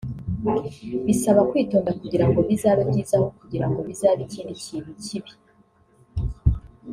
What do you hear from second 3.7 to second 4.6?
bizabe ikindi